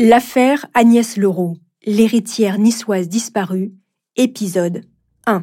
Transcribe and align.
L'affaire 0.00 0.64
Agnès 0.74 1.16
Leroux, 1.16 1.56
l'héritière 1.84 2.60
niçoise 2.60 3.08
disparue, 3.08 3.72
épisode 4.14 4.82
1. 5.26 5.42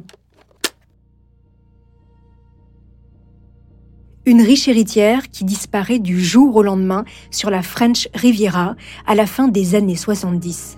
Une 4.26 4.41
riche 4.41 4.69
héritière 4.69 5.28
qui 5.28 5.44
disparaît 5.44 5.99
du 5.99 6.23
jour 6.23 6.55
au 6.55 6.63
lendemain 6.63 7.03
sur 7.31 7.49
la 7.49 7.62
French 7.62 8.07
Riviera 8.13 8.78
à 9.05 9.13
la 9.13 9.26
fin 9.26 9.49
des 9.49 9.76
années 9.76 9.97
70. 9.97 10.78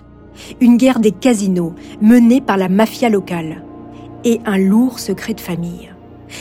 Une 0.60 0.76
guerre 0.76 0.98
des 0.98 1.12
casinos 1.12 1.76
menée 2.02 2.40
par 2.40 2.56
la 2.56 2.68
mafia 2.68 3.08
locale. 3.08 3.62
Et 4.24 4.40
un 4.44 4.58
lourd 4.58 4.98
secret 4.98 5.34
de 5.34 5.40
famille. 5.40 5.88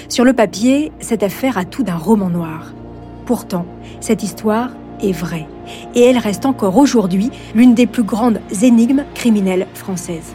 Sur 0.09 0.25
le 0.25 0.33
papier, 0.33 0.91
cette 0.99 1.21
affaire 1.21 1.59
a 1.59 1.65
tout 1.65 1.83
d'un 1.83 1.97
roman 1.97 2.31
noir. 2.31 2.73
Pourtant, 3.27 3.67
cette 3.99 4.23
histoire 4.23 4.71
est 5.01 5.11
vraie. 5.11 5.47
Et 5.95 6.01
elle 6.01 6.17
reste 6.17 6.45
encore 6.45 6.77
aujourd'hui 6.77 7.29
l'une 7.55 7.73
des 7.73 7.87
plus 7.87 8.03
grandes 8.03 8.39
énigmes 8.61 9.05
criminelles 9.13 9.67
françaises. 9.73 10.33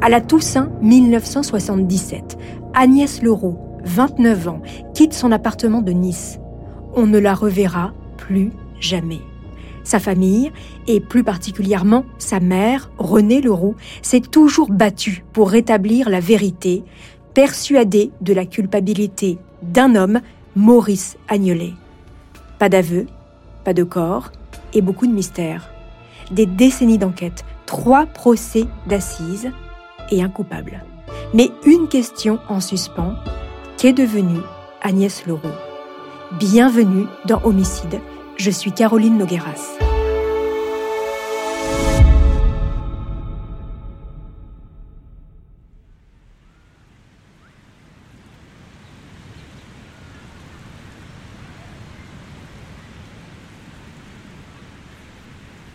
À 0.00 0.08
la 0.08 0.20
Toussaint 0.20 0.70
1977, 0.80 2.38
Agnès 2.72 3.20
Leroux, 3.22 3.58
29 3.84 4.48
ans, 4.48 4.62
quitte 4.94 5.12
son 5.12 5.32
appartement 5.32 5.82
de 5.82 5.92
Nice. 5.92 6.38
On 6.94 7.06
ne 7.06 7.18
la 7.18 7.34
reverra 7.34 7.92
plus 8.16 8.52
jamais. 8.80 9.20
Sa 9.82 9.98
famille, 9.98 10.52
et 10.86 11.00
plus 11.00 11.24
particulièrement 11.24 12.04
sa 12.18 12.40
mère, 12.40 12.90
Renée 12.98 13.40
Leroux, 13.40 13.74
s'est 14.02 14.20
toujours 14.20 14.70
battue 14.70 15.24
pour 15.32 15.50
rétablir 15.50 16.10
la 16.10 16.20
vérité, 16.20 16.84
persuadée 17.34 18.10
de 18.20 18.34
la 18.34 18.44
culpabilité 18.46 19.38
d'un 19.62 19.94
homme 19.94 20.20
Maurice 20.58 21.16
Agnelet. 21.28 21.74
Pas 22.58 22.68
d'aveu, 22.68 23.06
pas 23.62 23.72
de 23.74 23.84
corps 23.84 24.32
et 24.74 24.82
beaucoup 24.82 25.06
de 25.06 25.12
mystères. 25.12 25.70
Des 26.32 26.46
décennies 26.46 26.98
d'enquête, 26.98 27.44
trois 27.64 28.06
procès 28.06 28.64
d'assises 28.88 29.52
et 30.10 30.20
un 30.20 30.28
coupable. 30.28 30.82
Mais 31.32 31.52
une 31.64 31.86
question 31.86 32.40
en 32.48 32.60
suspens, 32.60 33.14
qu'est 33.76 33.92
devenue 33.92 34.40
Agnès 34.82 35.26
Leroux? 35.26 35.46
Bienvenue 36.40 37.06
dans 37.24 37.40
Homicide, 37.44 38.00
je 38.36 38.50
suis 38.50 38.72
Caroline 38.72 39.16
Nogueras. 39.16 39.78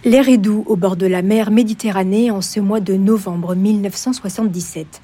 L'air 0.05 0.27
est 0.27 0.37
doux 0.37 0.65
au 0.67 0.75
bord 0.75 0.97
de 0.97 1.05
la 1.05 1.21
mer 1.21 1.49
Méditerranée 1.49 2.29
en 2.29 2.41
ce 2.41 2.59
mois 2.59 2.81
de 2.81 2.95
novembre 2.95 3.55
1977. 3.55 5.01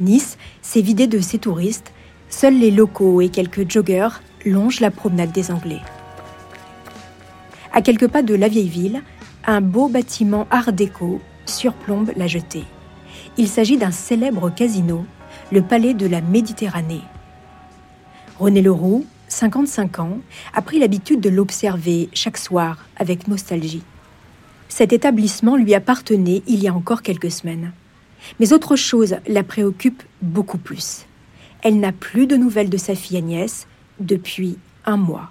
Nice 0.00 0.36
s'est 0.60 0.82
vidée 0.82 1.06
de 1.06 1.18
ses 1.18 1.38
touristes. 1.38 1.94
Seuls 2.28 2.58
les 2.58 2.70
locaux 2.70 3.22
et 3.22 3.30
quelques 3.30 3.70
joggeurs 3.70 4.20
longent 4.44 4.80
la 4.80 4.90
promenade 4.90 5.32
des 5.32 5.50
Anglais. 5.50 5.80
À 7.72 7.80
quelques 7.80 8.08
pas 8.08 8.20
de 8.20 8.34
la 8.34 8.48
vieille 8.48 8.68
ville, 8.68 9.02
un 9.46 9.62
beau 9.62 9.88
bâtiment 9.88 10.46
art 10.50 10.74
déco 10.74 11.22
surplombe 11.46 12.12
la 12.14 12.26
jetée. 12.26 12.64
Il 13.38 13.48
s'agit 13.48 13.78
d'un 13.78 13.92
célèbre 13.92 14.50
casino, 14.50 15.06
le 15.52 15.62
Palais 15.62 15.94
de 15.94 16.06
la 16.06 16.20
Méditerranée. 16.20 17.00
René 18.38 18.60
Leroux, 18.60 19.06
55 19.28 20.00
ans, 20.00 20.18
a 20.52 20.60
pris 20.60 20.80
l'habitude 20.80 21.20
de 21.20 21.30
l'observer 21.30 22.10
chaque 22.12 22.36
soir 22.36 22.84
avec 22.98 23.26
nostalgie. 23.26 23.82
Cet 24.68 24.92
établissement 24.92 25.56
lui 25.56 25.74
appartenait 25.74 26.42
il 26.46 26.62
y 26.62 26.68
a 26.68 26.74
encore 26.74 27.02
quelques 27.02 27.30
semaines. 27.30 27.72
Mais 28.40 28.52
autre 28.52 28.76
chose 28.76 29.16
la 29.26 29.42
préoccupe 29.42 30.02
beaucoup 30.22 30.58
plus. 30.58 31.06
Elle 31.62 31.80
n'a 31.80 31.92
plus 31.92 32.26
de 32.26 32.36
nouvelles 32.36 32.70
de 32.70 32.76
sa 32.76 32.94
fille 32.94 33.16
Agnès 33.16 33.66
depuis 34.00 34.58
un 34.84 34.96
mois. 34.96 35.30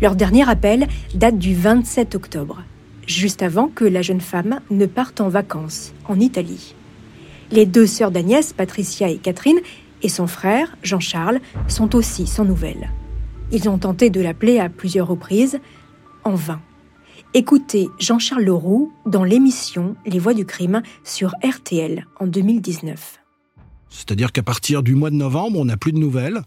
Leur 0.00 0.16
dernier 0.16 0.48
appel 0.48 0.86
date 1.14 1.38
du 1.38 1.54
27 1.54 2.14
octobre, 2.14 2.62
juste 3.06 3.42
avant 3.42 3.68
que 3.68 3.84
la 3.84 4.02
jeune 4.02 4.20
femme 4.20 4.60
ne 4.70 4.86
parte 4.86 5.20
en 5.20 5.28
vacances 5.28 5.92
en 6.06 6.20
Italie. 6.20 6.74
Les 7.50 7.66
deux 7.66 7.86
sœurs 7.86 8.10
d'Agnès, 8.10 8.52
Patricia 8.52 9.08
et 9.08 9.16
Catherine, 9.16 9.58
et 10.02 10.08
son 10.08 10.26
frère, 10.26 10.76
Jean-Charles, 10.82 11.40
sont 11.66 11.96
aussi 11.96 12.26
sans 12.26 12.44
nouvelles. 12.44 12.90
Ils 13.50 13.68
ont 13.68 13.78
tenté 13.78 14.10
de 14.10 14.20
l'appeler 14.20 14.58
à 14.58 14.68
plusieurs 14.68 15.08
reprises, 15.08 15.58
en 16.24 16.34
vain. 16.34 16.60
Écoutez 17.34 17.90
Jean-Charles 17.98 18.44
Leroux 18.44 18.90
dans 19.04 19.22
l'émission 19.22 19.96
Les 20.06 20.18
Voix 20.18 20.32
du 20.32 20.46
crime 20.46 20.82
sur 21.04 21.34
RTL 21.44 22.06
en 22.18 22.26
2019. 22.26 23.20
C'est-à-dire 23.90 24.32
qu'à 24.32 24.42
partir 24.42 24.82
du 24.82 24.94
mois 24.94 25.10
de 25.10 25.16
novembre, 25.16 25.58
on 25.58 25.66
n'a 25.66 25.76
plus 25.76 25.92
de 25.92 25.98
nouvelles. 25.98 26.40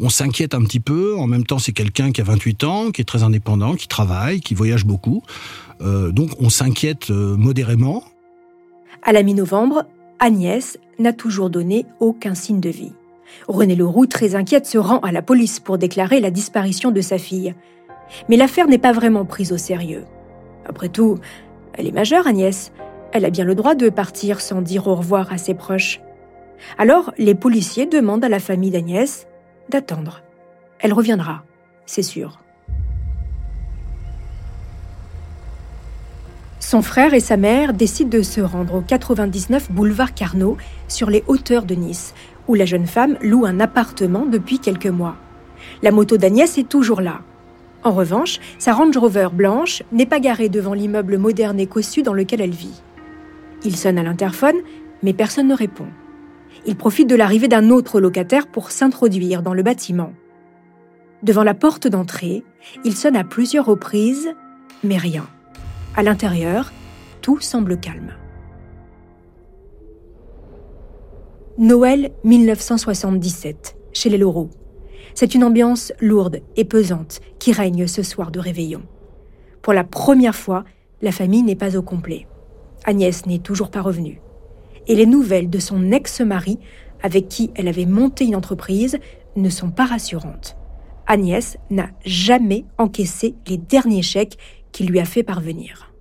On 0.00 0.08
s'inquiète 0.08 0.52
un 0.54 0.62
petit 0.62 0.80
peu. 0.80 1.16
En 1.16 1.28
même 1.28 1.46
temps, 1.46 1.60
c'est 1.60 1.70
quelqu'un 1.70 2.10
qui 2.10 2.20
a 2.20 2.24
28 2.24 2.64
ans, 2.64 2.90
qui 2.90 3.02
est 3.02 3.04
très 3.04 3.22
indépendant, 3.22 3.74
qui 3.74 3.86
travaille, 3.86 4.40
qui 4.40 4.54
voyage 4.54 4.84
beaucoup. 4.84 5.22
Euh, 5.80 6.10
donc, 6.10 6.30
on 6.40 6.50
s'inquiète 6.50 7.10
euh, 7.10 7.36
modérément. 7.36 8.02
À 9.04 9.12
la 9.12 9.22
mi-novembre, 9.22 9.84
Agnès 10.18 10.76
n'a 10.98 11.12
toujours 11.12 11.50
donné 11.50 11.86
aucun 12.00 12.34
signe 12.34 12.60
de 12.60 12.70
vie. 12.70 12.92
René 13.46 13.76
Leroux, 13.76 14.06
très 14.06 14.34
inquiète, 14.34 14.66
se 14.66 14.78
rend 14.78 14.98
à 15.00 15.12
la 15.12 15.22
police 15.22 15.60
pour 15.60 15.78
déclarer 15.78 16.18
la 16.18 16.32
disparition 16.32 16.90
de 16.90 17.00
sa 17.00 17.18
fille. 17.18 17.54
Mais 18.28 18.36
l'affaire 18.36 18.66
n'est 18.66 18.78
pas 18.78 18.92
vraiment 18.92 19.24
prise 19.24 19.52
au 19.52 19.58
sérieux. 19.58 20.04
Après 20.68 20.88
tout, 20.88 21.18
elle 21.74 21.86
est 21.86 21.92
majeure, 21.92 22.26
Agnès. 22.26 22.72
Elle 23.12 23.24
a 23.24 23.30
bien 23.30 23.44
le 23.44 23.54
droit 23.54 23.74
de 23.74 23.88
partir 23.88 24.40
sans 24.40 24.62
dire 24.62 24.86
au 24.88 24.94
revoir 24.94 25.32
à 25.32 25.38
ses 25.38 25.54
proches. 25.54 26.00
Alors, 26.78 27.12
les 27.18 27.34
policiers 27.34 27.86
demandent 27.86 28.24
à 28.24 28.28
la 28.28 28.40
famille 28.40 28.70
d'Agnès 28.70 29.26
d'attendre. 29.68 30.22
Elle 30.80 30.92
reviendra, 30.92 31.44
c'est 31.86 32.02
sûr. 32.02 32.40
Son 36.60 36.82
frère 36.82 37.14
et 37.14 37.20
sa 37.20 37.36
mère 37.36 37.74
décident 37.74 38.10
de 38.10 38.22
se 38.22 38.40
rendre 38.40 38.74
au 38.74 38.80
99 38.80 39.70
boulevard 39.70 40.14
Carnot, 40.14 40.56
sur 40.88 41.10
les 41.10 41.22
hauteurs 41.28 41.64
de 41.64 41.74
Nice, 41.74 42.12
où 42.48 42.54
la 42.54 42.64
jeune 42.64 42.86
femme 42.86 43.16
loue 43.22 43.46
un 43.46 43.60
appartement 43.60 44.26
depuis 44.26 44.58
quelques 44.58 44.86
mois. 44.86 45.16
La 45.82 45.92
moto 45.92 46.16
d'Agnès 46.16 46.58
est 46.58 46.68
toujours 46.68 47.00
là, 47.00 47.20
en 47.86 47.92
revanche, 47.92 48.40
sa 48.58 48.72
Range 48.72 48.96
Rover 48.96 49.28
blanche 49.32 49.84
n'est 49.92 50.06
pas 50.06 50.18
garée 50.18 50.48
devant 50.48 50.74
l'immeuble 50.74 51.18
moderne 51.18 51.60
et 51.60 51.68
cossu 51.68 52.02
dans 52.02 52.14
lequel 52.14 52.40
elle 52.40 52.50
vit. 52.50 52.82
Il 53.64 53.76
sonne 53.76 53.96
à 53.96 54.02
l'interphone, 54.02 54.56
mais 55.04 55.12
personne 55.12 55.46
ne 55.46 55.54
répond. 55.54 55.86
Il 56.66 56.74
profite 56.74 57.08
de 57.08 57.14
l'arrivée 57.14 57.46
d'un 57.46 57.70
autre 57.70 58.00
locataire 58.00 58.48
pour 58.48 58.72
s'introduire 58.72 59.42
dans 59.42 59.54
le 59.54 59.62
bâtiment. 59.62 60.12
Devant 61.22 61.44
la 61.44 61.54
porte 61.54 61.86
d'entrée, 61.86 62.42
il 62.84 62.96
sonne 62.96 63.14
à 63.14 63.22
plusieurs 63.22 63.66
reprises, 63.66 64.34
mais 64.82 64.96
rien. 64.96 65.26
À 65.94 66.02
l'intérieur, 66.02 66.72
tout 67.22 67.40
semble 67.40 67.78
calme. 67.78 68.14
Noël 71.56 72.10
1977, 72.24 73.76
chez 73.92 74.10
les 74.10 74.18
Laureaux. 74.18 74.50
C'est 75.16 75.34
une 75.34 75.44
ambiance 75.44 75.94
lourde 75.98 76.42
et 76.56 76.66
pesante 76.66 77.20
qui 77.38 77.50
règne 77.50 77.86
ce 77.86 78.02
soir 78.02 78.30
de 78.30 78.38
réveillon. 78.38 78.82
Pour 79.62 79.72
la 79.72 79.82
première 79.82 80.34
fois, 80.36 80.64
la 81.00 81.10
famille 81.10 81.42
n'est 81.42 81.56
pas 81.56 81.74
au 81.78 81.80
complet. 81.80 82.26
Agnès 82.84 83.24
n'est 83.24 83.38
toujours 83.38 83.70
pas 83.70 83.80
revenue. 83.80 84.20
Et 84.86 84.94
les 84.94 85.06
nouvelles 85.06 85.48
de 85.48 85.58
son 85.58 85.90
ex-mari, 85.90 86.58
avec 87.02 87.28
qui 87.28 87.50
elle 87.54 87.66
avait 87.66 87.86
monté 87.86 88.26
une 88.26 88.36
entreprise, 88.36 88.98
ne 89.36 89.48
sont 89.48 89.70
pas 89.70 89.86
rassurantes. 89.86 90.58
Agnès 91.06 91.56
n'a 91.70 91.88
jamais 92.04 92.66
encaissé 92.76 93.36
les 93.46 93.56
derniers 93.56 94.02
chèques 94.02 94.36
qu'il 94.70 94.86
lui 94.86 95.00
a 95.00 95.06
fait 95.06 95.22
parvenir. 95.22 95.94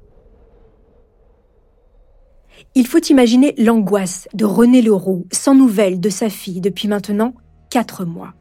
Il 2.75 2.85
faut 2.85 3.01
imaginer 3.09 3.55
l'angoisse 3.57 4.27
de 4.33 4.43
René 4.43 4.81
Leroux, 4.81 5.25
sans 5.31 5.55
nouvelles 5.55 6.01
de 6.01 6.09
sa 6.09 6.27
fille 6.27 6.59
depuis 6.59 6.89
maintenant 6.89 7.33
quatre 7.69 8.03
mois 8.03 8.33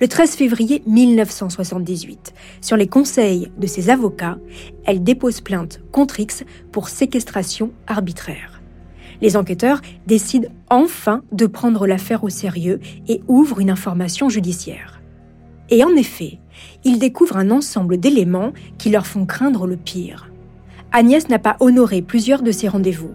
le 0.00 0.08
13 0.08 0.36
février 0.36 0.82
1978. 0.86 2.34
Sur 2.60 2.76
les 2.76 2.86
conseils 2.86 3.50
de 3.58 3.66
ses 3.66 3.90
avocats, 3.90 4.38
elle 4.84 5.02
dépose 5.02 5.40
plainte 5.40 5.80
contre 5.92 6.20
X 6.20 6.44
pour 6.72 6.88
séquestration 6.88 7.72
arbitraire. 7.86 8.62
Les 9.20 9.36
enquêteurs 9.36 9.80
décident 10.06 10.48
enfin 10.70 11.22
de 11.32 11.46
prendre 11.46 11.86
l'affaire 11.86 12.24
au 12.24 12.28
sérieux 12.28 12.80
et 13.08 13.20
ouvrent 13.26 13.60
une 13.60 13.70
information 13.70 14.28
judiciaire. 14.28 15.00
Et 15.70 15.84
en 15.84 15.94
effet, 15.96 16.38
ils 16.84 16.98
découvrent 16.98 17.36
un 17.36 17.50
ensemble 17.50 17.98
d'éléments 17.98 18.52
qui 18.78 18.90
leur 18.90 19.06
font 19.06 19.26
craindre 19.26 19.66
le 19.66 19.76
pire. 19.76 20.30
Agnès 20.92 21.28
n'a 21.28 21.38
pas 21.38 21.56
honoré 21.60 22.00
plusieurs 22.00 22.42
de 22.42 22.52
ses 22.52 22.68
rendez-vous. 22.68 23.10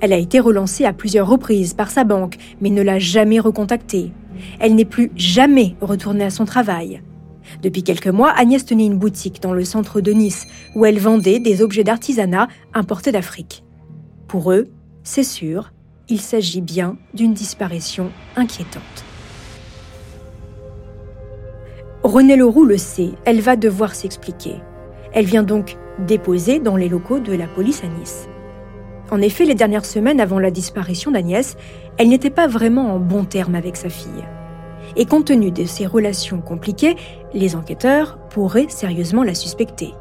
Elle 0.00 0.12
a 0.12 0.18
été 0.18 0.38
relancée 0.38 0.84
à 0.84 0.92
plusieurs 0.92 1.28
reprises 1.28 1.74
par 1.74 1.90
sa 1.90 2.04
banque, 2.04 2.36
mais 2.60 2.70
ne 2.70 2.82
l'a 2.82 2.98
jamais 2.98 3.40
recontactée. 3.40 4.12
Elle 4.60 4.74
n'est 4.74 4.84
plus 4.84 5.10
jamais 5.16 5.74
retournée 5.80 6.24
à 6.24 6.30
son 6.30 6.44
travail. 6.44 7.02
Depuis 7.62 7.82
quelques 7.82 8.08
mois, 8.08 8.30
Agnès 8.30 8.64
tenait 8.64 8.86
une 8.86 8.98
boutique 8.98 9.42
dans 9.42 9.52
le 9.52 9.64
centre 9.64 10.00
de 10.00 10.12
Nice 10.12 10.46
où 10.74 10.84
elle 10.84 10.98
vendait 10.98 11.40
des 11.40 11.62
objets 11.62 11.84
d'artisanat 11.84 12.48
importés 12.74 13.10
d'Afrique. 13.10 13.64
Pour 14.28 14.52
eux, 14.52 14.66
c'est 15.02 15.24
sûr, 15.24 15.72
il 16.08 16.20
s'agit 16.20 16.60
bien 16.60 16.96
d'une 17.14 17.34
disparition 17.34 18.10
inquiétante. 18.36 19.04
René 22.02 22.36
Leroux 22.36 22.64
le 22.64 22.78
sait, 22.78 23.10
elle 23.24 23.40
va 23.40 23.56
devoir 23.56 23.94
s'expliquer. 23.94 24.56
Elle 25.12 25.26
vient 25.26 25.42
donc 25.42 25.76
déposer 26.06 26.60
dans 26.60 26.76
les 26.76 26.88
locaux 26.88 27.18
de 27.18 27.32
la 27.32 27.46
police 27.46 27.82
à 27.82 27.88
Nice. 27.88 28.28
En 29.10 29.22
effet, 29.22 29.44
les 29.44 29.54
dernières 29.54 29.86
semaines 29.86 30.20
avant 30.20 30.38
la 30.38 30.50
disparition 30.50 31.10
d'Agnès, 31.10 31.56
elle 31.96 32.08
n'était 32.08 32.30
pas 32.30 32.46
vraiment 32.46 32.94
en 32.94 32.98
bon 32.98 33.24
terme 33.24 33.54
avec 33.54 33.76
sa 33.76 33.88
fille. 33.88 34.24
Et 34.96 35.06
compte 35.06 35.26
tenu 35.26 35.50
de 35.50 35.64
ces 35.64 35.86
relations 35.86 36.40
compliquées, 36.40 36.96
les 37.32 37.56
enquêteurs 37.56 38.18
pourraient 38.30 38.68
sérieusement 38.68 39.22
la 39.22 39.34
suspecter. 39.34 39.94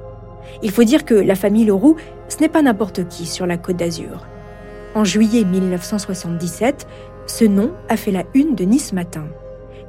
Il 0.62 0.72
faut 0.72 0.84
dire 0.84 1.06
que 1.06 1.14
la 1.14 1.36
famille 1.36 1.66
Leroux, 1.66 1.96
ce 2.28 2.40
n'est 2.40 2.50
pas 2.50 2.62
n'importe 2.62 3.08
qui 3.08 3.26
sur 3.26 3.46
la 3.46 3.58
côte 3.58 3.78
d'Azur. 3.78 4.26
En 4.94 5.04
juillet 5.04 5.44
1977, 5.44 6.88
ce 7.28 7.46
nom 7.46 7.72
a 7.90 7.98
fait 7.98 8.12
la 8.12 8.24
une 8.34 8.56
de 8.56 8.64
Nice 8.64 8.94
Matin. 8.94 9.26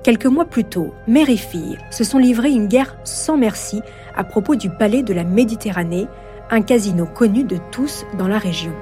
Quelques 0.02 0.26
mois 0.26 0.44
plus 0.44 0.64
tôt, 0.64 0.92
mère 1.06 1.28
et 1.28 1.36
fille 1.36 1.78
se 1.90 2.04
sont 2.04 2.18
livrés 2.18 2.50
une 2.50 2.68
guerre 2.68 2.96
sans 3.04 3.36
merci 3.36 3.80
à 4.16 4.24
propos 4.24 4.54
du 4.54 4.70
Palais 4.70 5.02
de 5.02 5.12
la 5.12 5.24
Méditerranée, 5.24 6.06
un 6.50 6.62
casino 6.62 7.06
connu 7.06 7.44
de 7.44 7.58
tous 7.70 8.04
dans 8.16 8.28
la 8.28 8.38
région, 8.38 8.72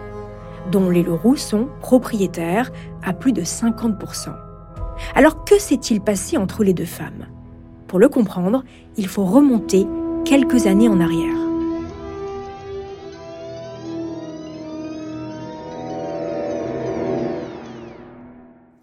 dont 0.70 0.90
les 0.90 1.02
Leroux 1.02 1.36
sont 1.36 1.68
propriétaires 1.80 2.70
à 3.02 3.12
plus 3.12 3.32
de 3.32 3.42
50%. 3.42 4.34
Alors 5.14 5.44
que 5.44 5.58
s'est-il 5.58 6.00
passé 6.00 6.36
entre 6.36 6.64
les 6.64 6.74
deux 6.74 6.84
femmes? 6.84 7.26
Pour 7.86 7.98
le 7.98 8.08
comprendre, 8.08 8.64
il 8.96 9.06
faut 9.06 9.24
remonter 9.24 9.86
quelques 10.24 10.66
années 10.66 10.88
en 10.88 11.00
arrière. 11.00 11.36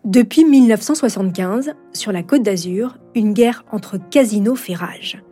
Depuis 0.06 0.46
1975, 0.46 1.74
sur 1.92 2.12
la 2.12 2.22
Côte 2.22 2.44
d'Azur, 2.44 3.00
une 3.16 3.34
guerre 3.34 3.66
entre 3.72 3.98
casinos 3.98 4.56
fait 4.56 4.76
rage. 4.76 5.24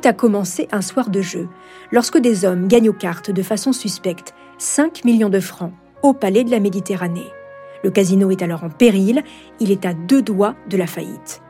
Tout 0.00 0.08
a 0.08 0.12
commencé 0.14 0.66
un 0.72 0.80
soir 0.80 1.10
de 1.10 1.20
jeu, 1.20 1.48
lorsque 1.92 2.16
des 2.16 2.46
hommes 2.46 2.68
gagnent 2.68 2.88
aux 2.88 2.94
cartes 2.94 3.30
de 3.30 3.42
façon 3.42 3.74
suspecte 3.74 4.34
5 4.56 5.04
millions 5.04 5.28
de 5.28 5.40
francs 5.40 5.72
au 6.02 6.14
Palais 6.14 6.42
de 6.42 6.50
la 6.50 6.58
Méditerranée. 6.58 7.26
Le 7.84 7.90
casino 7.90 8.30
est 8.30 8.40
alors 8.40 8.64
en 8.64 8.70
péril, 8.70 9.22
il 9.58 9.70
est 9.70 9.84
à 9.84 9.92
deux 9.92 10.22
doigts 10.22 10.54
de 10.70 10.78
la 10.78 10.86
faillite. 10.86 11.42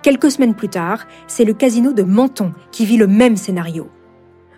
Quelques 0.00 0.30
semaines 0.30 0.54
plus 0.54 0.70
tard, 0.70 1.06
c'est 1.26 1.44
le 1.44 1.52
casino 1.52 1.92
de 1.92 2.02
Menton 2.02 2.54
qui 2.70 2.86
vit 2.86 2.96
le 2.96 3.06
même 3.06 3.36
scénario. 3.36 3.90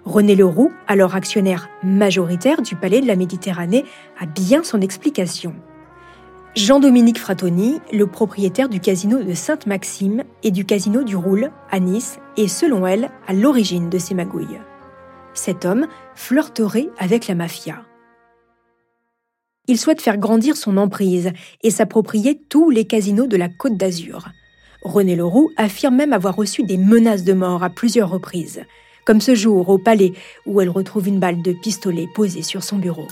René 0.04 0.36
Leroux, 0.36 0.70
alors 0.86 1.16
actionnaire 1.16 1.68
majoritaire 1.82 2.62
du 2.62 2.76
Palais 2.76 3.00
de 3.00 3.08
la 3.08 3.16
Méditerranée, 3.16 3.84
a 4.20 4.26
bien 4.26 4.62
son 4.62 4.80
explication. 4.80 5.56
Jean-Dominique 6.56 7.20
Fratoni, 7.20 7.80
le 7.92 8.08
propriétaire 8.08 8.68
du 8.68 8.80
casino 8.80 9.22
de 9.22 9.34
Sainte-Maxime 9.34 10.24
et 10.42 10.50
du 10.50 10.64
casino 10.64 11.04
du 11.04 11.14
Roule 11.14 11.52
à 11.70 11.78
Nice, 11.78 12.18
est 12.36 12.48
selon 12.48 12.88
elle 12.88 13.10
à 13.28 13.32
l'origine 13.32 13.88
de 13.88 13.98
ces 13.98 14.14
magouilles. 14.14 14.58
Cet 15.32 15.64
homme 15.64 15.86
flirterait 16.16 16.88
avec 16.98 17.28
la 17.28 17.36
mafia. 17.36 17.84
Il 19.68 19.78
souhaite 19.78 20.02
faire 20.02 20.18
grandir 20.18 20.56
son 20.56 20.76
emprise 20.76 21.30
et 21.62 21.70
s'approprier 21.70 22.42
tous 22.48 22.70
les 22.70 22.84
casinos 22.84 23.28
de 23.28 23.36
la 23.36 23.48
Côte 23.48 23.76
d'Azur. 23.76 24.28
René 24.82 25.14
Leroux 25.14 25.52
affirme 25.56 25.94
même 25.94 26.12
avoir 26.12 26.34
reçu 26.34 26.64
des 26.64 26.78
menaces 26.78 27.22
de 27.22 27.32
mort 27.32 27.62
à 27.62 27.70
plusieurs 27.70 28.10
reprises, 28.10 28.62
comme 29.06 29.20
ce 29.20 29.36
jour 29.36 29.68
au 29.68 29.78
palais 29.78 30.14
où 30.46 30.60
elle 30.60 30.70
retrouve 30.70 31.06
une 31.06 31.20
balle 31.20 31.42
de 31.42 31.52
pistolet 31.52 32.08
posée 32.12 32.42
sur 32.42 32.64
son 32.64 32.78
bureau. 32.78 33.06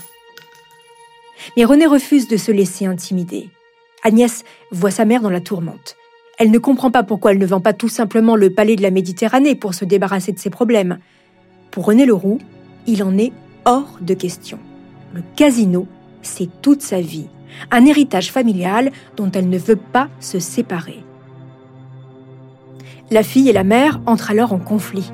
Mais 1.55 1.65
René 1.65 1.85
refuse 1.85 2.27
de 2.27 2.37
se 2.37 2.51
laisser 2.51 2.85
intimider. 2.85 3.49
Agnès 4.03 4.43
voit 4.71 4.91
sa 4.91 5.05
mère 5.05 5.21
dans 5.21 5.29
la 5.29 5.41
tourmente. 5.41 5.95
Elle 6.37 6.51
ne 6.51 6.57
comprend 6.57 6.91
pas 6.91 7.03
pourquoi 7.03 7.31
elle 7.31 7.37
ne 7.37 7.45
vend 7.45 7.59
pas 7.59 7.73
tout 7.73 7.89
simplement 7.89 8.35
le 8.35 8.49
palais 8.49 8.75
de 8.75 8.81
la 8.81 8.91
Méditerranée 8.91 9.55
pour 9.55 9.73
se 9.73 9.85
débarrasser 9.85 10.31
de 10.31 10.39
ses 10.39 10.49
problèmes. 10.49 10.99
Pour 11.71 11.85
René 11.85 12.05
Leroux, 12.05 12.39
il 12.87 13.03
en 13.03 13.17
est 13.17 13.33
hors 13.65 13.97
de 14.01 14.13
question. 14.13 14.59
Le 15.13 15.21
casino 15.35 15.87
c'est 16.21 16.49
toute 16.61 16.81
sa 16.81 17.01
vie, 17.01 17.27
un 17.71 17.85
héritage 17.85 18.31
familial 18.31 18.91
dont 19.15 19.31
elle 19.31 19.49
ne 19.49 19.57
veut 19.57 19.75
pas 19.75 20.09
se 20.19 20.39
séparer. 20.39 21.03
La 23.11 23.23
fille 23.23 23.49
et 23.49 23.53
la 23.53 23.63
mère 23.63 24.01
entrent 24.05 24.31
alors 24.31 24.53
en 24.53 24.59
conflit. 24.59 25.11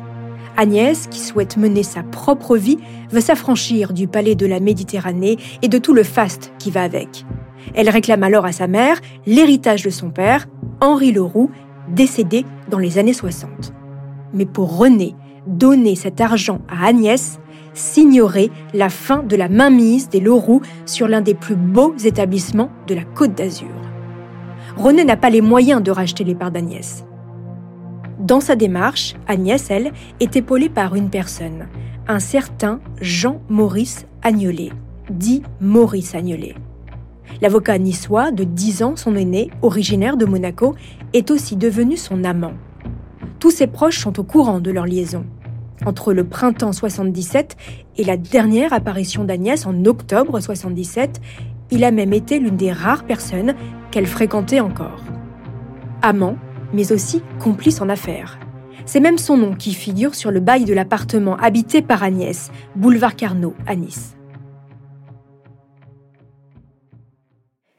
Agnès, 0.57 1.07
qui 1.07 1.19
souhaite 1.19 1.57
mener 1.57 1.83
sa 1.83 2.03
propre 2.03 2.57
vie, 2.57 2.77
veut 3.11 3.21
s'affranchir 3.21 3.93
du 3.93 4.07
palais 4.07 4.35
de 4.35 4.45
la 4.45 4.59
Méditerranée 4.59 5.37
et 5.61 5.67
de 5.67 5.77
tout 5.77 5.93
le 5.93 6.03
faste 6.03 6.53
qui 6.59 6.71
va 6.71 6.83
avec. 6.83 7.25
Elle 7.73 7.89
réclame 7.89 8.23
alors 8.23 8.45
à 8.45 8.51
sa 8.51 8.67
mère 8.67 8.99
l'héritage 9.25 9.83
de 9.83 9.89
son 9.89 10.09
père, 10.09 10.47
Henri 10.81 11.11
Leroux, 11.11 11.49
décédé 11.89 12.45
dans 12.69 12.79
les 12.79 12.97
années 12.97 13.13
60. 13.13 13.73
Mais 14.33 14.45
pour 14.45 14.77
René, 14.77 15.15
donner 15.47 15.95
cet 15.95 16.21
argent 16.21 16.59
à 16.67 16.85
Agnès, 16.87 17.39
signerait 17.73 18.49
la 18.73 18.89
fin 18.89 19.23
de 19.23 19.35
la 19.35 19.49
mainmise 19.49 20.09
des 20.09 20.19
Leroux 20.19 20.61
sur 20.85 21.07
l'un 21.07 21.21
des 21.21 21.33
plus 21.33 21.55
beaux 21.55 21.95
établissements 22.03 22.69
de 22.87 22.95
la 22.95 23.03
Côte 23.03 23.35
d'Azur. 23.35 23.67
René 24.77 25.05
n'a 25.05 25.17
pas 25.17 25.29
les 25.29 25.41
moyens 25.41 25.81
de 25.81 25.91
racheter 25.91 26.23
les 26.23 26.35
parts 26.35 26.51
d'Agnès. 26.51 27.05
Dans 28.19 28.39
sa 28.39 28.55
démarche, 28.55 29.15
Agnès, 29.27 29.69
elle, 29.69 29.91
est 30.19 30.35
épaulée 30.35 30.69
par 30.69 30.95
une 30.95 31.09
personne, 31.09 31.67
un 32.07 32.19
certain 32.19 32.79
Jean-Maurice 33.01 34.05
Agnolet, 34.21 34.71
dit 35.09 35.43
Maurice 35.59 36.15
Agnolet. 36.15 36.55
L'avocat 37.41 37.77
niçois 37.77 38.31
de 38.31 38.43
10 38.43 38.83
ans, 38.83 38.95
son 38.95 39.15
aîné, 39.15 39.49
originaire 39.61 40.15
de 40.15 40.25
Monaco, 40.25 40.75
est 41.13 41.31
aussi 41.31 41.55
devenu 41.55 41.97
son 41.97 42.23
amant. 42.23 42.53
Tous 43.39 43.51
ses 43.51 43.67
proches 43.67 43.99
sont 43.99 44.19
au 44.19 44.23
courant 44.23 44.59
de 44.59 44.71
leur 44.71 44.85
liaison 44.85 45.25
entre 45.85 46.13
le 46.13 46.23
printemps 46.23 46.73
77 46.73 47.57
et 47.97 48.03
la 48.03 48.17
dernière 48.17 48.73
apparition 48.73 49.23
d'Agnès 49.23 49.65
en 49.65 49.85
octobre 49.85 50.39
77, 50.39 51.21
il 51.71 51.83
a 51.83 51.91
même 51.91 52.13
été 52.13 52.39
l'une 52.39 52.57
des 52.57 52.71
rares 52.71 53.03
personnes 53.03 53.55
qu'elle 53.91 54.05
fréquentait 54.05 54.59
encore. 54.59 55.01
Amant, 56.01 56.37
mais 56.73 56.91
aussi 56.91 57.21
complice 57.39 57.81
en 57.81 57.89
affaires. 57.89 58.39
C'est 58.85 58.99
même 58.99 59.17
son 59.17 59.37
nom 59.37 59.55
qui 59.55 59.73
figure 59.73 60.15
sur 60.15 60.31
le 60.31 60.39
bail 60.39 60.65
de 60.65 60.73
l'appartement 60.73 61.37
habité 61.37 61.81
par 61.81 62.03
Agnès, 62.03 62.51
boulevard 62.75 63.15
Carnot, 63.15 63.55
à 63.65 63.75
Nice. 63.75 64.15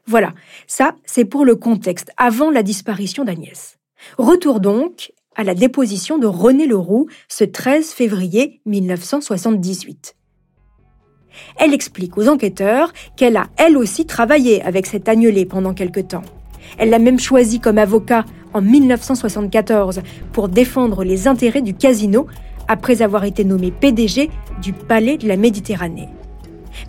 Voilà, 0.05 0.33
ça 0.67 0.95
c'est 1.05 1.25
pour 1.25 1.43
le 1.43 1.55
contexte 1.55 2.11
avant 2.17 2.49
la 2.49 2.63
disparition 2.63 3.25
d'Agnès. 3.25 3.77
Retour 4.17 4.59
donc 4.59 5.11
à 5.35 5.43
la 5.43 5.53
déposition 5.53 6.17
de 6.17 6.27
René 6.27 6.65
Leroux 6.65 7.07
ce 7.27 7.43
13 7.43 7.91
février 7.91 8.61
1978. 8.65 10.15
Elle 11.57 11.73
explique 11.73 12.17
aux 12.17 12.27
enquêteurs 12.27 12.93
qu'elle 13.15 13.37
a 13.37 13.47
elle 13.57 13.77
aussi 13.77 14.05
travaillé 14.05 14.61
avec 14.63 14.85
cet 14.85 15.07
agnelet 15.07 15.45
pendant 15.45 15.73
quelque 15.73 15.99
temps. 15.99 16.23
Elle 16.77 16.89
l'a 16.89 16.99
même 16.99 17.19
choisi 17.19 17.59
comme 17.59 17.77
avocat 17.77 18.25
en 18.53 18.61
1974 18.61 20.01
pour 20.31 20.49
défendre 20.49 21.03
les 21.03 21.27
intérêts 21.27 21.61
du 21.61 21.73
casino 21.73 22.27
après 22.67 23.01
avoir 23.01 23.23
été 23.23 23.43
nommé 23.43 23.71
PDG 23.71 24.29
du 24.61 24.73
Palais 24.73 25.17
de 25.17 25.27
la 25.27 25.37
Méditerranée. 25.37 26.09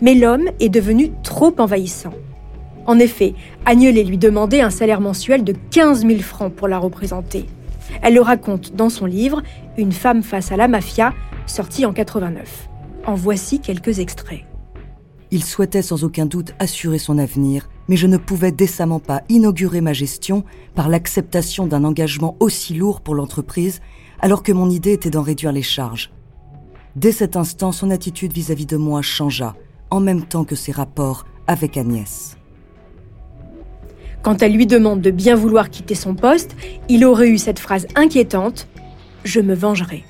Mais 0.00 0.14
l'homme 0.14 0.50
est 0.60 0.68
devenu 0.68 1.12
trop 1.22 1.54
envahissant. 1.58 2.12
En 2.86 2.98
effet, 2.98 3.34
Agnelet 3.66 4.04
lui 4.04 4.18
demandait 4.18 4.60
un 4.60 4.70
salaire 4.70 5.00
mensuel 5.00 5.44
de 5.44 5.54
15 5.70 6.06
000 6.06 6.20
francs 6.20 6.52
pour 6.52 6.68
la 6.68 6.78
représenter. 6.78 7.46
Elle 8.02 8.14
le 8.14 8.20
raconte 8.20 8.74
dans 8.74 8.90
son 8.90 9.06
livre 9.06 9.42
Une 9.76 9.92
femme 9.92 10.22
face 10.22 10.52
à 10.52 10.56
la 10.56 10.68
mafia, 10.68 11.12
sorti 11.46 11.86
en 11.86 11.92
89. 11.92 12.68
En 13.06 13.14
voici 13.14 13.60
quelques 13.60 13.98
extraits. 13.98 14.44
Il 15.30 15.44
souhaitait 15.44 15.82
sans 15.82 16.04
aucun 16.04 16.26
doute 16.26 16.54
assurer 16.58 16.98
son 16.98 17.18
avenir, 17.18 17.68
mais 17.88 17.96
je 17.96 18.06
ne 18.06 18.16
pouvais 18.16 18.52
décemment 18.52 19.00
pas 19.00 19.22
inaugurer 19.28 19.80
ma 19.80 19.92
gestion 19.92 20.44
par 20.74 20.88
l'acceptation 20.88 21.66
d'un 21.66 21.84
engagement 21.84 22.36
aussi 22.40 22.74
lourd 22.74 23.00
pour 23.00 23.14
l'entreprise, 23.14 23.80
alors 24.20 24.42
que 24.42 24.52
mon 24.52 24.70
idée 24.70 24.92
était 24.92 25.10
d'en 25.10 25.22
réduire 25.22 25.52
les 25.52 25.62
charges. 25.62 26.10
Dès 26.96 27.12
cet 27.12 27.36
instant, 27.36 27.72
son 27.72 27.90
attitude 27.90 28.32
vis-à-vis 28.32 28.66
de 28.66 28.76
moi 28.76 29.02
changea, 29.02 29.54
en 29.90 30.00
même 30.00 30.24
temps 30.24 30.44
que 30.44 30.56
ses 30.56 30.72
rapports 30.72 31.26
avec 31.46 31.76
Agnès. 31.76 32.36
Quand 34.22 34.42
elle 34.42 34.52
lui 34.52 34.66
demande 34.66 35.00
de 35.00 35.10
bien 35.10 35.36
vouloir 35.36 35.70
quitter 35.70 35.94
son 35.94 36.14
poste, 36.14 36.56
il 36.88 37.04
aurait 37.04 37.30
eu 37.30 37.38
cette 37.38 37.58
phrase 37.58 37.86
inquiétante⁇ 37.94 38.68
Je 39.24 39.40
me 39.40 39.54
vengerai⁇ 39.54 39.96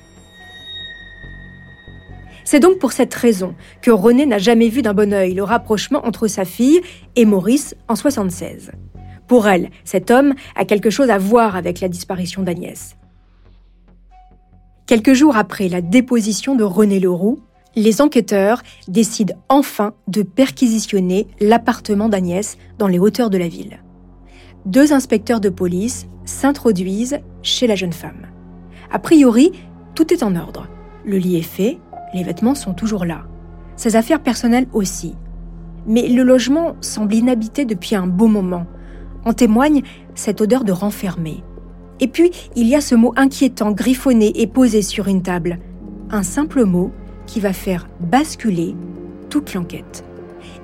C'est 2.51 2.59
donc 2.59 2.79
pour 2.79 2.93
cette 2.93 3.13
raison 3.13 3.53
que 3.83 3.91
René 3.91 4.25
n'a 4.25 4.39
jamais 4.39 4.69
vu 4.69 4.81
d'un 4.81 4.95
bon 4.95 5.13
œil 5.13 5.35
le 5.35 5.43
rapprochement 5.43 6.03
entre 6.03 6.25
sa 6.25 6.45
fille 6.45 6.81
et 7.15 7.25
Maurice 7.25 7.75
en 7.87 7.95
76. 7.95 8.71
Pour 9.27 9.47
elle, 9.47 9.69
cet 9.83 10.09
homme 10.09 10.33
a 10.55 10.65
quelque 10.65 10.89
chose 10.89 11.11
à 11.11 11.19
voir 11.19 11.55
avec 11.55 11.79
la 11.79 11.87
disparition 11.87 12.41
d'Agnès. 12.41 12.95
Quelques 14.87 15.13
jours 15.13 15.37
après 15.37 15.69
la 15.69 15.81
déposition 15.81 16.55
de 16.55 16.63
René 16.63 16.99
Leroux, 16.99 17.39
les 17.75 18.01
enquêteurs 18.01 18.63
décident 18.87 19.35
enfin 19.47 19.93
de 20.07 20.23
perquisitionner 20.23 21.27
l'appartement 21.39 22.09
d'Agnès 22.09 22.57
dans 22.79 22.87
les 22.87 22.97
hauteurs 22.97 23.29
de 23.29 23.37
la 23.37 23.47
ville. 23.47 23.83
Deux 24.65 24.91
inspecteurs 24.91 25.39
de 25.39 25.49
police 25.49 26.07
s'introduisent 26.25 27.19
chez 27.43 27.67
la 27.67 27.75
jeune 27.75 27.93
femme. 27.93 28.25
A 28.89 28.97
priori, 28.97 29.51
tout 29.93 30.11
est 30.11 30.23
en 30.23 30.35
ordre. 30.35 30.67
Le 31.05 31.17
lit 31.17 31.37
est 31.37 31.43
fait, 31.43 31.77
les 32.13 32.23
vêtements 32.23 32.55
sont 32.55 32.73
toujours 32.73 33.05
là. 33.05 33.23
Ses 33.75 33.95
affaires 33.95 34.21
personnelles 34.21 34.67
aussi. 34.73 35.15
Mais 35.87 36.07
le 36.07 36.23
logement 36.23 36.75
semble 36.81 37.13
inhabité 37.13 37.65
depuis 37.65 37.95
un 37.95 38.07
beau 38.07 38.27
moment. 38.27 38.65
En 39.25 39.33
témoigne 39.33 39.83
cette 40.15 40.41
odeur 40.41 40.63
de 40.63 40.71
renfermé. 40.71 41.43
Et 41.99 42.07
puis, 42.07 42.31
il 42.55 42.67
y 42.67 42.75
a 42.75 42.81
ce 42.81 42.95
mot 42.95 43.13
inquiétant, 43.15 43.71
griffonné 43.71 44.41
et 44.41 44.47
posé 44.47 44.81
sur 44.81 45.07
une 45.07 45.21
table. 45.21 45.59
Un 46.09 46.23
simple 46.23 46.63
mot 46.65 46.91
qui 47.25 47.39
va 47.39 47.53
faire 47.53 47.87
basculer 47.99 48.75
toute 49.29 49.53
l'enquête. 49.53 50.03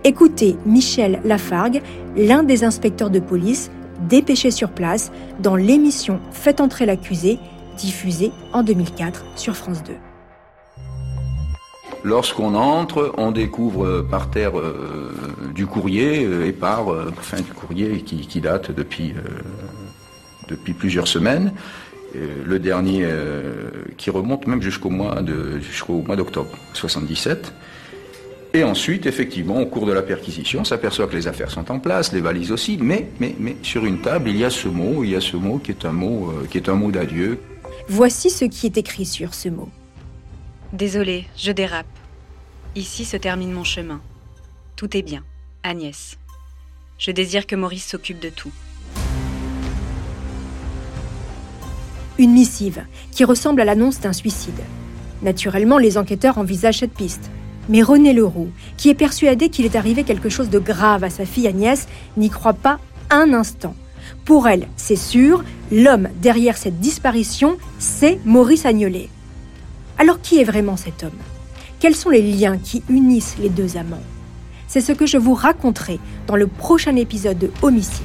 Écoutez 0.03 0.55
Michel 0.65 1.19
Lafargue, 1.25 1.81
l'un 2.15 2.43
des 2.43 2.63
inspecteurs 2.63 3.09
de 3.09 3.19
police, 3.19 3.69
dépêché 4.07 4.51
sur 4.51 4.69
place 4.71 5.11
dans 5.41 5.55
l'émission 5.55 6.19
Faites 6.31 6.61
entrer 6.61 6.85
l'accusé, 6.85 7.39
diffusée 7.77 8.31
en 8.53 8.63
2004 8.63 9.25
sur 9.35 9.55
France 9.55 9.83
2. 9.83 9.93
Lorsqu'on 12.05 12.53
entre, 12.53 13.15
on 13.17 13.31
découvre 13.31 14.01
par 14.03 14.29
terre 14.29 14.59
euh, 14.59 15.11
du 15.55 15.65
courrier, 15.65 16.23
euh, 16.23 16.45
épars, 16.45 16.93
euh, 16.93 17.11
enfin 17.17 17.37
du 17.37 17.51
courrier 17.51 18.01
qui, 18.01 18.41
date 18.41 18.69
depuis, 18.69 19.15
plusieurs 20.77 21.07
semaines. 21.07 21.51
le 22.13 22.59
dernier 22.59 23.07
qui 23.97 24.11
remonte 24.11 24.45
même 24.45 24.61
jusqu'au 24.61 24.91
mois 24.91 25.23
de 25.23 25.59
d'octobre 26.15 26.51
77. 26.73 27.51
Et 28.53 28.63
ensuite, 28.63 29.07
effectivement, 29.07 29.59
au 29.59 29.65
cours 29.65 29.87
de 29.87 29.91
la 29.91 30.03
perquisition, 30.03 30.59
on 30.61 30.63
s'aperçoit 30.63 31.07
que 31.07 31.15
les 31.15 31.27
affaires 31.27 31.49
sont 31.49 31.71
en 31.71 31.79
place, 31.79 32.13
les 32.13 32.21
valises 32.21 32.51
aussi, 32.51 32.77
mais, 32.79 33.09
mais, 33.19 33.35
mais 33.39 33.55
sur 33.63 33.83
une 33.83 34.01
table, 34.01 34.29
il 34.29 34.37
y 34.37 34.45
a 34.45 34.51
ce 34.51 34.67
mot, 34.67 35.03
il 35.03 35.09
y 35.09 35.15
a 35.15 35.21
ce 35.21 35.37
mot 35.37 35.57
qui 35.57 35.71
est 35.71 35.85
un 35.85 35.91
mot, 35.91 36.31
qui 36.51 36.59
est 36.59 36.69
un 36.69 36.75
mot 36.75 36.91
d'adieu. 36.91 37.39
Voici 37.87 38.29
ce 38.29 38.45
qui 38.45 38.67
est 38.67 38.77
écrit 38.77 39.05
sur 39.05 39.33
ce 39.33 39.49
mot. 39.49 39.69
Désolé, 40.73 41.25
je 41.37 41.51
dérape. 41.51 41.85
Ici 42.75 43.05
se 43.05 43.17
termine 43.17 43.51
mon 43.51 43.63
chemin. 43.63 44.01
Tout 44.75 44.97
est 44.97 45.03
bien. 45.03 45.23
Agnès. 45.63 46.17
Je 46.97 47.11
désire 47.11 47.47
que 47.47 47.55
Maurice 47.55 47.85
s'occupe 47.85 48.19
de 48.19 48.29
tout. 48.29 48.51
Une 52.17 52.31
missive 52.31 52.83
qui 53.11 53.23
ressemble 53.23 53.61
à 53.61 53.65
l'annonce 53.65 53.99
d'un 53.99 54.13
suicide. 54.13 54.59
Naturellement, 55.21 55.77
les 55.77 55.97
enquêteurs 55.97 56.37
envisagent 56.37 56.79
cette 56.79 56.93
piste. 56.93 57.29
Mais 57.69 57.81
René 57.81 58.13
Leroux, 58.13 58.51
qui 58.77 58.89
est 58.89 58.95
persuadé 58.95 59.49
qu'il 59.49 59.65
est 59.65 59.75
arrivé 59.75 60.03
quelque 60.03 60.29
chose 60.29 60.49
de 60.49 60.59
grave 60.59 61.03
à 61.03 61.09
sa 61.09 61.25
fille 61.25 61.47
Agnès, 61.47 61.87
n'y 62.17 62.29
croit 62.29 62.53
pas 62.53 62.79
un 63.09 63.33
instant. 63.33 63.75
Pour 64.23 64.47
elle, 64.47 64.67
c'est 64.77 64.95
sûr, 64.95 65.43
l'homme 65.71 66.09
derrière 66.21 66.57
cette 66.57 66.79
disparition, 66.79 67.57
c'est 67.79 68.19
Maurice 68.25 68.65
Agnolet. 68.65 69.09
Alors 69.97 70.21
qui 70.21 70.39
est 70.39 70.43
vraiment 70.43 70.75
cet 70.75 71.03
homme? 71.03 71.17
Quels 71.79 71.95
sont 71.95 72.09
les 72.09 72.21
liens 72.21 72.57
qui 72.57 72.83
unissent 72.89 73.37
les 73.37 73.49
deux 73.49 73.77
amants? 73.77 74.03
C'est 74.67 74.81
ce 74.81 74.91
que 74.91 75.05
je 75.05 75.17
vous 75.17 75.33
raconterai 75.33 75.99
dans 76.27 76.35
le 76.35 76.47
prochain 76.47 76.95
épisode 76.95 77.37
de 77.37 77.51
Homicide. 77.61 78.03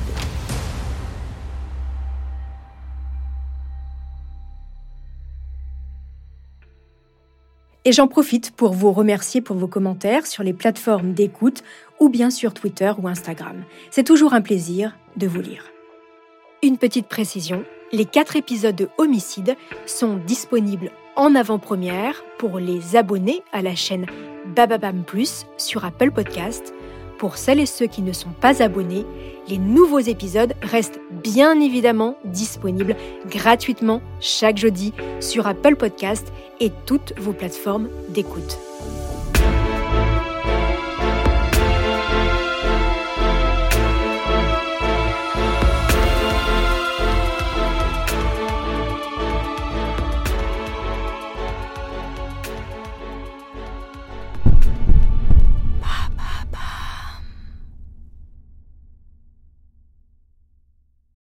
Et 7.85 7.92
j'en 7.92 8.06
profite 8.06 8.52
pour 8.52 8.73
vous 8.73 8.92
remercier 8.92 9.40
pour 9.40 9.56
vos 9.56 9.66
commentaires 9.66 10.26
sur 10.26 10.44
les 10.44 10.52
plateformes 10.52 11.12
d'écoute 11.12 11.64
ou 11.99 12.09
bien 12.09 12.30
sur 12.30 12.54
Twitter 12.54 12.92
ou 12.99 13.09
Instagram. 13.09 13.64
C'est 13.90 14.04
toujours 14.04 14.35
un 14.35 14.42
plaisir 14.42 14.97
de 15.16 15.26
vous 15.26 15.40
lire. 15.40 15.64
Une 16.62 16.76
petite 16.76 17.09
précision, 17.09 17.64
les 17.90 18.04
quatre 18.04 18.37
épisodes 18.37 18.76
de 18.76 18.90
Homicide 18.99 19.56
sont 19.87 20.18
disponibles 20.18 20.92
en 21.17 21.35
avant-première 21.35 22.23
pour 22.38 22.59
les 22.59 22.97
abonnés 22.97 23.43
à 23.52 23.62
la 23.62 23.75
chaîne 23.75 24.07
Bababam 24.55 25.02
Plus 25.02 25.47
sur 25.57 25.85
Apple 25.85 26.11
Podcast. 26.11 26.75
Pour 27.19 27.37
celles 27.37 27.61
et 27.61 27.67
ceux 27.67 27.87
qui 27.87 28.02
ne 28.02 28.12
sont 28.12 28.31
pas 28.31 28.62
abonnés, 28.62 29.05
les 29.49 29.59
nouveaux 29.59 29.99
épisodes 29.99 30.55
restent 30.62 31.00
bien 31.11 31.61
évidemment 31.61 32.17
disponibles 32.25 32.97
gratuitement 33.26 34.00
chaque 34.21 34.57
jeudi 34.57 34.95
sur 35.21 35.47
Apple 35.47 35.76
Podcast 35.76 36.33
et 36.61 36.73
toutes 36.87 37.12
vos 37.19 37.33
plateformes 37.33 37.88
d'écoute. 38.09 38.59